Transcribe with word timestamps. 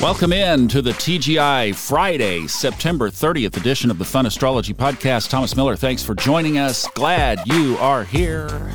Welcome 0.00 0.32
in 0.32 0.66
to 0.68 0.80
the 0.80 0.92
TGI 0.92 1.74
Friday, 1.74 2.46
September 2.46 3.10
30th 3.10 3.58
edition 3.58 3.90
of 3.90 3.98
the 3.98 4.04
Fun 4.06 4.24
Astrology 4.24 4.72
Podcast. 4.72 5.28
Thomas 5.28 5.54
Miller, 5.54 5.76
thanks 5.76 6.02
for 6.02 6.14
joining 6.14 6.56
us. 6.56 6.88
Glad 6.94 7.38
you 7.44 7.76
are 7.76 8.04
here. 8.04 8.72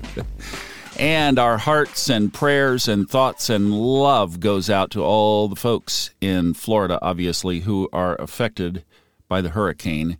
and 0.98 1.38
our 1.38 1.58
hearts 1.58 2.08
and 2.08 2.32
prayers 2.32 2.88
and 2.88 3.06
thoughts 3.06 3.50
and 3.50 3.70
love 3.74 4.40
goes 4.40 4.70
out 4.70 4.90
to 4.92 5.04
all 5.04 5.46
the 5.46 5.56
folks 5.56 6.10
in 6.22 6.54
Florida, 6.54 6.98
obviously, 7.02 7.60
who 7.60 7.90
are 7.92 8.16
affected 8.16 8.82
by 9.28 9.42
the 9.42 9.50
hurricane. 9.50 10.16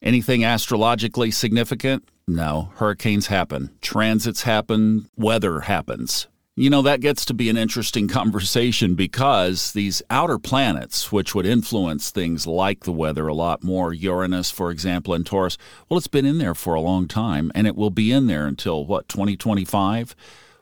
Anything 0.00 0.44
astrologically 0.44 1.32
significant? 1.32 2.08
No. 2.28 2.70
Hurricanes 2.76 3.26
happen, 3.26 3.76
transits 3.80 4.42
happen, 4.42 5.08
weather 5.16 5.60
happens. 5.60 6.28
You 6.56 6.70
know, 6.70 6.82
that 6.82 7.00
gets 7.00 7.24
to 7.24 7.34
be 7.34 7.50
an 7.50 7.56
interesting 7.56 8.06
conversation 8.20 8.94
because 8.94 9.72
these 9.72 10.02
outer 10.08 10.38
planets, 10.38 11.10
which 11.10 11.34
would 11.34 11.46
influence 11.46 12.10
things 12.10 12.46
like 12.46 12.84
the 12.84 12.92
weather 12.92 13.26
a 13.26 13.34
lot 13.34 13.64
more, 13.64 13.92
Uranus, 13.92 14.52
for 14.52 14.70
example, 14.70 15.14
and 15.14 15.26
Taurus, 15.26 15.58
well, 15.88 15.98
it's 15.98 16.06
been 16.06 16.24
in 16.24 16.38
there 16.38 16.54
for 16.54 16.74
a 16.74 16.80
long 16.80 17.08
time, 17.08 17.50
and 17.56 17.66
it 17.66 17.74
will 17.74 17.90
be 17.90 18.12
in 18.12 18.28
there 18.28 18.46
until 18.46 18.86
what, 18.86 19.08
2025? 19.08 20.14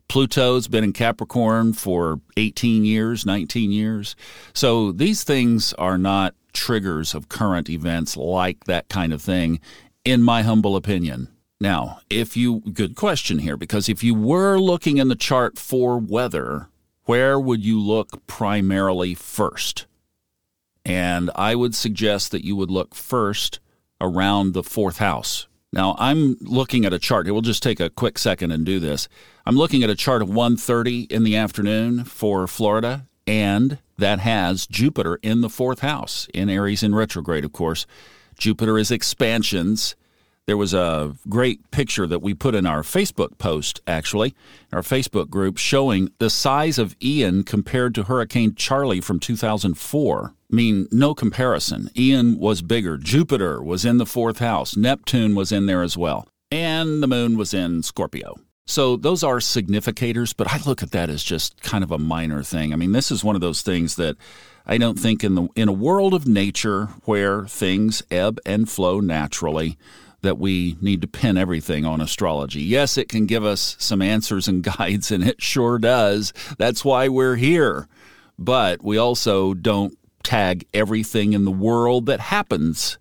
Pluto's 0.09 0.67
been 0.67 0.85
in 0.85 0.95
Capricorn 0.95 1.75
for 1.75 2.21
18 2.39 2.87
years, 2.87 3.27
19 3.27 3.71
years. 3.71 4.17
So 4.55 4.93
these 4.93 5.25
things 5.25 5.75
are 5.75 5.99
not 5.99 6.35
triggers 6.55 7.15
of 7.15 7.29
current 7.29 7.69
events 7.69 8.17
like 8.17 8.65
that 8.65 8.89
kind 8.89 9.13
of 9.13 9.21
thing, 9.21 9.61
in 10.07 10.23
my 10.23 10.43
humble 10.43 10.75
opinion. 10.75 11.29
Now, 11.63 12.01
if 12.11 12.37
you, 12.37 12.59
good 12.59 12.97
question 12.97 13.39
here, 13.39 13.57
because 13.57 13.89
if 13.89 14.03
you 14.03 14.17
were 14.17 14.59
looking 14.59 14.99
in 14.99 15.07
the 15.07 15.15
chart 15.15 15.61
for 15.61 15.97
weather, 15.97 16.67
where 17.05 17.39
would 17.39 17.65
you 17.65 17.79
look 17.79 18.27
primarily 18.27 19.15
first? 19.15 19.87
And 20.85 21.31
I 21.37 21.55
would 21.55 21.77
suggest 21.77 22.33
that 22.33 22.45
you 22.45 22.57
would 22.57 22.73
look 22.73 22.97
first 22.97 23.61
around 24.01 24.55
the 24.55 24.65
fourth 24.65 24.99
house. 24.99 25.47
Now, 25.73 25.95
I'm 26.01 26.37
looking 26.41 26.85
at 26.85 26.93
a 26.93 26.99
chart. 26.99 27.29
It 27.29 27.31
will 27.31 27.43
just 27.43 27.63
take 27.63 27.79
a 27.79 27.91
quick 27.91 28.19
second 28.19 28.51
and 28.51 28.67
do 28.67 28.81
this. 28.81 29.09
I'm 29.47 29.55
looking 29.55 29.85
at 29.85 29.89
a 29.89 29.95
chart 29.95 30.21
of 30.21 30.31
1:30 30.31 31.07
in 31.13 31.23
the 31.23 31.37
afternoon 31.37 32.03
for 32.03 32.49
Florida, 32.49 33.07
and 33.25 33.79
that 33.99 34.19
has 34.19 34.67
Jupiter 34.67 35.21
in 35.23 35.43
the 35.43 35.49
fourth 35.49 35.79
house 35.79 36.27
in 36.35 36.51
Aries 36.51 36.83
in 36.83 36.93
retrograde, 36.93 37.45
of 37.45 37.53
course. 37.53 37.87
Jupiter 38.37 38.79
is 38.79 38.91
expansions 38.91 39.95
there 40.47 40.57
was 40.57 40.75
a 40.75 41.15
great 41.29 41.71
picture 41.71 42.07
that 42.07 42.21
we 42.21 42.35
put 42.35 42.55
in 42.55 42.67
our 42.67 42.83
Facebook 42.83 43.39
post, 43.39 43.81
actually, 43.87 44.35
our 44.73 44.83
Facebook 44.83 45.31
group, 45.31 45.57
showing 45.57 46.11
the 46.19 46.31
size 46.31 46.79
of 46.79 46.97
Ian 47.03 47.45
compared 47.45 47.95
to 47.95 48.05
Hurricane 48.05 48.55
Charley 48.55 49.01
from 49.01 49.21
2004. 49.21 50.35
I 50.35 50.55
mean, 50.55 50.89
no 50.91 51.15
comparison. 51.15 51.91
Ian 51.97 52.39
was 52.39 52.61
bigger. 52.61 52.97
Jupiter 52.99 53.63
was 53.63 53.85
in 53.85 53.99
the 53.99 54.07
fourth 54.07 54.39
house. 54.39 54.77
Neptune 54.77 55.35
was 55.35 55.53
in 55.53 55.67
there 55.67 55.83
as 55.83 55.97
well. 55.97 56.27
And 56.51 57.03
the 57.03 57.07
moon 57.07 57.39
was 57.39 57.55
in 57.55 57.83
Scorpio. 57.83 58.37
So 58.67 58.97
those 58.97 59.25
are 59.25 59.39
significators, 59.39 60.35
but 60.37 60.53
I 60.53 60.59
look 60.67 60.83
at 60.83 60.93
that 60.93 61.09
as 61.09 61.23
just 61.23 61.63
kind 61.63 61.83
of 61.83 61.91
a 61.91 61.99
minor 61.99 62.43
thing. 62.43 62.73
I 62.73 62.77
mean, 62.77 62.93
this 62.93 63.11
is 63.11 63.25
one 63.25 63.35
of 63.35 63.41
those 63.41 63.63
things 63.63 63.97
that 63.97 64.17
I 64.67 64.79
don't 64.79 64.99
think 64.99 65.25
in 65.25 65.35
the 65.35 65.49
in 65.57 65.69
a 65.69 65.73
world 65.73 66.15
of 66.15 66.27
nature 66.27 66.87
where 67.05 67.47
things 67.47 68.03
ebb 68.11 68.39
and 68.47 68.69
flow 68.69 69.01
naturally, 69.01 69.77
that 70.23 70.39
we 70.39 70.77
need 70.81 71.01
to 71.03 71.09
pin 71.09 71.37
everything 71.37 71.85
on 71.85 72.01
astrology. 72.01 72.63
Yes, 72.63 72.97
it 72.97 73.09
can 73.09 73.27
give 73.27 73.45
us 73.45 73.77
some 73.79 74.01
answers 74.01 74.49
and 74.49 74.63
guides, 74.79 75.11
and 75.11 75.23
it 75.23 75.43
sure 75.43 75.79
does. 75.79 76.33
That's 76.59 76.85
why 76.85 77.09
we're 77.09 77.37
here. 77.37 77.87
But 78.39 78.83
we 78.83 78.97
also 78.97 79.55
don't 79.55 79.97
tag 80.23 80.67
everything 80.73 81.33
in 81.33 81.45
the 81.45 81.51
world 81.51 82.07
that 82.07 82.21
happens 82.21 82.99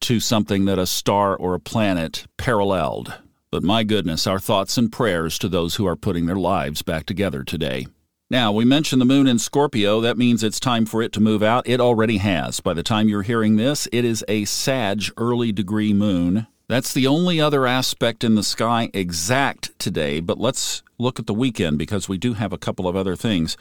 to 0.00 0.20
something 0.20 0.64
that 0.64 0.78
a 0.78 0.86
star 0.86 1.36
or 1.36 1.54
a 1.54 1.60
planet 1.60 2.26
paralleled. 2.36 3.14
But 3.50 3.62
my 3.62 3.84
goodness, 3.84 4.26
our 4.26 4.40
thoughts 4.40 4.76
and 4.76 4.90
prayers 4.90 5.38
to 5.38 5.48
those 5.48 5.76
who 5.76 5.86
are 5.86 5.96
putting 5.96 6.26
their 6.26 6.36
lives 6.36 6.82
back 6.82 7.06
together 7.06 7.44
today. 7.44 7.86
Now, 8.32 8.50
we 8.50 8.64
mentioned 8.64 8.98
the 8.98 9.04
moon 9.04 9.26
in 9.26 9.38
Scorpio. 9.38 10.00
That 10.00 10.16
means 10.16 10.42
it's 10.42 10.58
time 10.58 10.86
for 10.86 11.02
it 11.02 11.12
to 11.12 11.20
move 11.20 11.42
out. 11.42 11.68
It 11.68 11.82
already 11.82 12.16
has. 12.16 12.60
By 12.60 12.72
the 12.72 12.82
time 12.82 13.06
you're 13.06 13.20
hearing 13.20 13.56
this, 13.56 13.86
it 13.92 14.06
is 14.06 14.24
a 14.26 14.46
Sag 14.46 15.02
early 15.18 15.52
degree 15.52 15.92
moon. 15.92 16.46
That's 16.66 16.94
the 16.94 17.06
only 17.06 17.42
other 17.42 17.66
aspect 17.66 18.24
in 18.24 18.34
the 18.34 18.42
sky 18.42 18.88
exact 18.94 19.78
today, 19.78 20.20
but 20.20 20.40
let's 20.40 20.82
look 20.96 21.18
at 21.18 21.26
the 21.26 21.34
weekend 21.34 21.76
because 21.76 22.08
we 22.08 22.16
do 22.16 22.32
have 22.32 22.54
a 22.54 22.58
couple 22.58 22.88
of 22.88 22.96
other 22.96 23.16
things. 23.16 23.58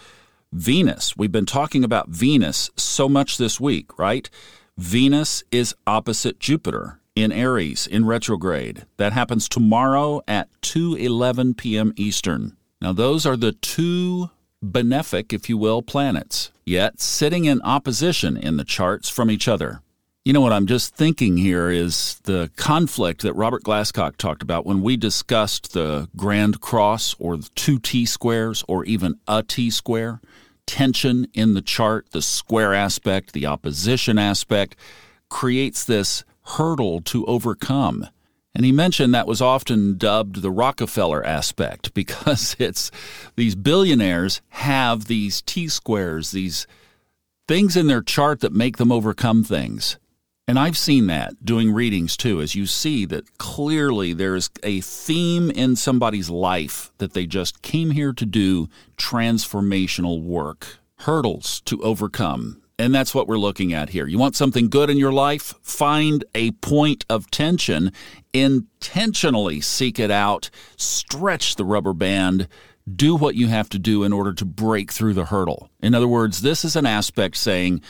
Venus, 0.54 1.18
we've 1.18 1.34
been 1.34 1.46
talking 1.46 1.84
about 1.84 2.08
Venus 2.08 2.70
so 2.78 3.10
much 3.10 3.38
this 3.38 3.60
week, 3.60 4.00
right? 4.00 4.30
Venus 4.78 5.44
is 5.52 5.76
opposite 5.86 6.40
Jupiter 6.40 7.02
in 7.14 7.34
Aries 7.34 7.88
in 7.88 8.06
retrograde. 8.06 8.86
That 8.96 9.12
happens 9.12 9.50
tomorrow 9.50 10.22
at 10.30 10.48
2:11 10.62 11.58
p.m. 11.58 11.92
Eastern. 11.98 12.56
Now 12.80 12.94
those 12.94 13.26
are 13.26 13.36
the 13.36 13.52
two 13.52 14.30
benefic, 14.64 15.34
if 15.34 15.50
you 15.50 15.58
will, 15.58 15.82
planets, 15.82 16.52
yet 16.66 17.00
sitting 17.00 17.46
in 17.46 17.62
opposition 17.62 18.38
in 18.38 18.58
the 18.58 18.64
charts 18.64 19.10
from 19.10 19.32
each 19.32 19.48
other. 19.48 19.82
You 20.24 20.34
know 20.34 20.42
what 20.42 20.54
I'm 20.54 20.68
just 20.68 20.96
thinking 20.96 21.38
here 21.38 21.72
is 21.72 22.20
the 22.26 22.52
conflict 22.56 23.24
that 23.24 23.34
Robert 23.34 23.64
Glasscock 23.64 24.18
talked 24.18 24.44
about 24.44 24.68
when 24.68 24.84
we 24.84 24.96
discussed 24.96 25.74
the 25.74 26.10
grand 26.16 26.62
cross 26.62 27.16
or 27.18 27.38
the 27.38 27.50
two 27.56 27.80
T 27.80 28.06
squares 28.06 28.64
or 28.68 28.86
even 28.86 29.16
a 29.28 29.42
T 29.42 29.72
square. 29.72 30.22
Tension 30.68 31.28
in 31.34 31.56
the 31.56 31.62
chart, 31.62 32.12
the 32.12 32.22
square 32.22 32.76
aspect, 32.76 33.34
the 33.34 33.48
opposition 33.48 34.20
aspect, 34.20 34.76
creates 35.28 35.84
this 35.84 36.24
hurdle 36.44 37.02
to 37.02 37.26
overcome. 37.26 38.08
And 38.54 38.66
he 38.66 38.72
mentioned 38.72 39.14
that 39.14 39.28
was 39.28 39.42
often 39.42 39.98
dubbed 39.98 40.42
the 40.42 40.52
Rockefeller 40.52 41.26
aspect 41.26 41.94
because 41.96 42.56
it's 42.60 42.92
these 43.36 43.56
billionaires 43.56 44.42
have 44.50 45.06
these 45.06 45.42
T 45.42 45.68
squares, 45.68 46.32
these 46.32 46.68
things 47.48 47.76
in 47.76 47.88
their 47.88 48.02
chart 48.02 48.40
that 48.42 48.54
make 48.54 48.78
them 48.78 48.92
overcome 48.92 49.44
things. 49.44 49.98
And 50.48 50.60
I've 50.60 50.78
seen 50.78 51.08
that 51.08 51.46
doing 51.46 51.72
readings 51.72 52.18
too, 52.18 52.42
as 52.42 52.56
you 52.56 52.66
see 52.66 53.06
that 53.06 53.38
clearly 53.38 54.12
there's 54.12 54.50
a 54.64 54.82
theme 54.82 55.50
in 55.52 55.76
somebody's 55.76 56.30
life 56.30 56.92
that 56.98 57.14
they 57.14 57.26
just 57.26 57.62
came 57.62 57.92
here 57.92 58.12
to 58.12 58.26
do 58.26 58.68
transformational 58.98 60.22
work, 60.22 60.80
hurdles 61.00 61.62
to 61.62 61.82
overcome, 61.82 62.62
and 62.82 62.96
that's 62.96 63.14
what 63.14 63.28
we're 63.28 63.38
looking 63.38 63.74
at 63.74 63.90
here. 63.90 64.08
You 64.08 64.18
want 64.18 64.36
something 64.36 64.68
good 64.68 64.90
in 64.90 64.98
your 64.98 65.12
life? 65.12 65.54
Find 65.62 66.26
a 66.34 66.52
point 66.52 67.06
of 67.10 67.30
tension, 67.30 67.92
intentionally 68.34 69.62
seek 69.62 70.00
it 70.00 70.10
out, 70.10 70.50
stretch 70.78 71.56
the 71.56 71.66
rubber 71.66 71.94
band, 71.94 72.48
do 72.94 73.16
what 73.16 73.36
you 73.36 73.48
have 73.48 73.70
to 73.70 73.80
do 73.80 74.04
in 74.04 74.12
order 74.12 74.34
to 74.34 74.46
break 74.46 74.92
through 74.92 75.14
the 75.14 75.26
hurdle. 75.26 75.70
In 75.80 75.94
other 75.94 76.08
words, 76.08 76.42
this 76.42 76.66
is 76.66 76.76
an 76.76 76.88
aspect 76.88 77.38
saying, 77.38 77.82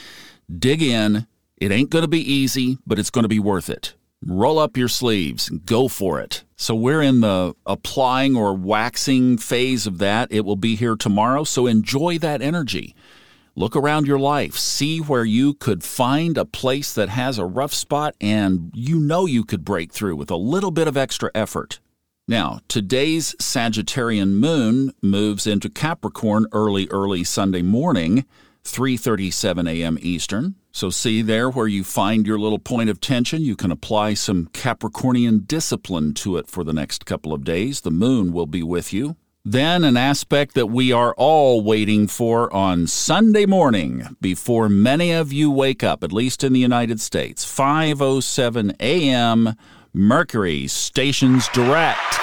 dig 0.54 0.82
in. 0.82 1.26
It 1.56 1.72
ain't 1.72 1.90
going 1.90 2.04
to 2.04 2.10
be 2.10 2.20
easy, 2.20 2.78
but 2.86 3.00
it's 3.00 3.12
going 3.12 3.24
to 3.24 3.30
be 3.30 3.40
worth 3.40 3.70
it. 3.70 3.94
Roll 4.26 4.60
up 4.60 4.78
your 4.78 4.88
sleeves 4.88 5.50
go 5.50 5.88
for 5.88 6.20
it. 6.20 6.44
So 6.56 6.76
we're 6.76 7.02
in 7.02 7.22
the 7.22 7.56
applying 7.66 8.36
or 8.36 8.54
waxing 8.54 9.38
phase 9.38 9.88
of 9.88 10.00
that. 10.00 10.32
It 10.32 10.44
will 10.44 10.58
be 10.58 10.76
here 10.76 10.96
tomorrow, 10.96 11.44
so 11.44 11.66
enjoy 11.66 12.20
that 12.20 12.42
energy. 12.42 12.94
Look 13.54 13.76
around 13.76 14.08
your 14.08 14.20
life, 14.20 14.56
see 14.56 15.00
where 15.00 15.26
you 15.26 15.54
could 15.54 15.84
find 15.84 16.38
a 16.38 16.46
place 16.46 16.94
that 16.94 17.10
has 17.10 17.38
a 17.38 17.46
rough 17.46 17.74
spot 17.74 18.16
and 18.22 18.72
you 18.74 18.98
know 18.98 19.26
you 19.26 19.44
could 19.44 19.66
break 19.66 19.92
through 19.92 20.16
with 20.16 20.32
a 20.32 20.38
little 20.38 20.72
bit 20.72 20.88
of 20.88 20.96
extra 20.96 21.30
effort. 21.36 21.82
Now, 22.30 22.62
today's 22.70 23.36
Sagittarian 23.42 24.36
moon 24.36 24.94
moves 25.02 25.46
into 25.46 25.70
Capricorn 25.70 26.46
early 26.54 26.88
early 26.92 27.26
Sunday 27.26 27.62
morning, 27.62 28.24
3:37 28.64 29.70
a.m. 29.70 29.98
Eastern. 30.02 30.56
So 30.72 30.90
see 30.90 31.22
there 31.22 31.50
where 31.50 31.68
you 31.68 31.84
find 31.84 32.26
your 32.26 32.40
little 32.40 32.60
point 32.60 32.90
of 32.90 33.02
tension, 33.02 33.42
you 33.42 33.58
can 33.58 33.70
apply 33.70 34.14
some 34.14 34.48
Capricornian 34.54 35.46
discipline 35.46 36.14
to 36.14 36.38
it 36.38 36.48
for 36.48 36.64
the 36.64 36.72
next 36.72 37.06
couple 37.06 37.34
of 37.34 37.44
days. 37.44 37.82
The 37.82 37.92
moon 37.92 38.32
will 38.32 38.46
be 38.46 38.64
with 38.64 38.94
you. 38.94 39.18
Then, 39.44 39.84
an 39.84 39.98
aspect 39.98 40.54
that 40.54 40.68
we 40.68 40.92
are 40.92 41.16
all 41.18 41.64
waiting 41.64 42.06
for 42.06 42.54
on 42.54 42.86
Sunday 42.86 43.48
morning 43.48 44.16
before 44.22 44.70
many 44.70 45.14
of 45.14 45.34
you 45.34 45.50
wake 45.50 45.84
up, 45.84 46.04
at 46.04 46.14
least 46.14 46.44
in 46.44 46.54
the 46.54 46.60
United 46.60 47.02
States, 47.02 47.44
5:07 47.44 48.76
a.m. 48.80 49.56
Mercury 49.94 50.68
stations 50.68 51.48
direct. 51.50 52.20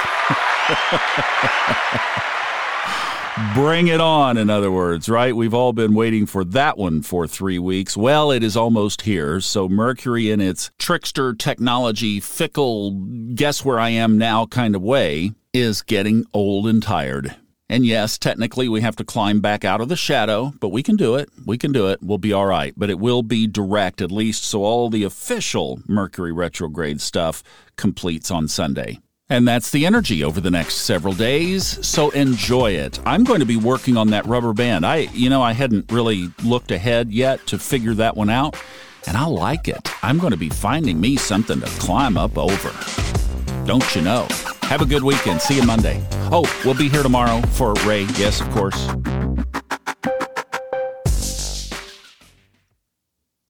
Bring 3.54 3.88
it 3.88 4.00
on, 4.00 4.36
in 4.36 4.50
other 4.50 4.70
words, 4.70 5.08
right? 5.08 5.34
We've 5.34 5.54
all 5.54 5.72
been 5.72 5.94
waiting 5.94 6.26
for 6.26 6.44
that 6.44 6.78
one 6.78 7.02
for 7.02 7.26
three 7.26 7.58
weeks. 7.58 7.96
Well, 7.96 8.30
it 8.30 8.42
is 8.42 8.56
almost 8.56 9.02
here. 9.02 9.40
So, 9.40 9.68
Mercury, 9.68 10.30
in 10.30 10.40
its 10.40 10.70
trickster 10.78 11.34
technology, 11.34 12.20
fickle, 12.20 12.92
guess 13.34 13.64
where 13.64 13.78
I 13.78 13.90
am 13.90 14.18
now 14.18 14.46
kind 14.46 14.74
of 14.74 14.82
way, 14.82 15.32
is 15.52 15.82
getting 15.82 16.24
old 16.32 16.66
and 16.66 16.82
tired. 16.82 17.36
And 17.68 17.84
yes, 17.84 18.16
technically 18.16 18.68
we 18.68 18.80
have 18.80 18.96
to 18.96 19.04
climb 19.04 19.40
back 19.40 19.64
out 19.64 19.80
of 19.80 19.88
the 19.88 19.96
shadow, 19.96 20.52
but 20.60 20.70
we 20.70 20.82
can 20.82 20.96
do 20.96 21.16
it. 21.16 21.28
We 21.44 21.58
can 21.58 21.70
do 21.72 21.88
it. 21.88 22.02
We'll 22.02 22.18
be 22.18 22.32
all 22.32 22.46
right. 22.46 22.72
But 22.76 22.90
it 22.90 22.98
will 22.98 23.22
be 23.22 23.46
direct, 23.46 24.00
at 24.00 24.10
least, 24.10 24.44
so 24.44 24.64
all 24.64 24.88
the 24.88 25.04
official 25.04 25.80
Mercury 25.86 26.32
retrograde 26.32 27.00
stuff 27.00 27.42
completes 27.76 28.30
on 28.30 28.48
Sunday. 28.48 29.00
And 29.30 29.46
that's 29.46 29.70
the 29.72 29.84
energy 29.84 30.24
over 30.24 30.40
the 30.40 30.50
next 30.50 30.76
several 30.76 31.12
days, 31.12 31.86
so 31.86 32.08
enjoy 32.10 32.70
it. 32.72 32.98
I'm 33.04 33.24
going 33.24 33.40
to 33.40 33.46
be 33.46 33.58
working 33.58 33.98
on 33.98 34.08
that 34.08 34.24
rubber 34.24 34.54
band. 34.54 34.86
I, 34.86 35.08
you 35.12 35.28
know, 35.28 35.42
I 35.42 35.52
hadn't 35.52 35.92
really 35.92 36.32
looked 36.42 36.70
ahead 36.70 37.12
yet 37.12 37.46
to 37.48 37.58
figure 37.58 37.92
that 37.94 38.16
one 38.16 38.30
out, 38.30 38.56
and 39.06 39.18
I 39.18 39.26
like 39.26 39.68
it. 39.68 39.86
I'm 40.02 40.18
going 40.18 40.30
to 40.30 40.38
be 40.38 40.48
finding 40.48 40.98
me 40.98 41.16
something 41.16 41.60
to 41.60 41.66
climb 41.78 42.16
up 42.16 42.38
over. 42.38 42.72
Don't 43.66 43.94
you 43.94 44.00
know? 44.00 44.26
Have 44.62 44.80
a 44.80 44.86
good 44.86 45.04
weekend. 45.04 45.42
See 45.42 45.56
you 45.56 45.62
Monday. 45.62 46.02
Oh, 46.32 46.50
we'll 46.64 46.72
be 46.72 46.88
here 46.88 47.02
tomorrow 47.02 47.42
for 47.48 47.74
Ray. 47.86 48.04
Yes, 48.16 48.40
of 48.40 48.50
course. 48.52 48.88